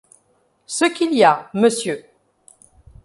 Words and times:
Ce 0.65 0.85
qu’il 0.85 1.13
y 1.13 1.23
a, 1.23 1.51
monsieur! 1.53 2.03